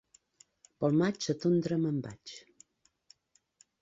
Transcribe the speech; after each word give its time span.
Pel 0.79 0.95
maig 1.01 1.27
a 1.33 1.35
tondre 1.43 1.79
me'n 1.83 2.01
vaig. 2.07 2.35